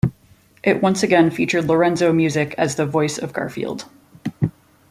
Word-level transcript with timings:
It 0.63 0.81
once 0.81 1.03
again 1.03 1.29
featured 1.29 1.65
Lorenzo 1.65 2.11
Music 2.11 2.55
as 2.57 2.73
the 2.75 2.87
voice 2.87 3.19
of 3.19 3.33
Garfield. 3.33 3.85